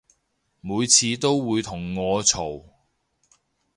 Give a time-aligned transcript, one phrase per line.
[0.61, 2.63] 每次都會同我嘈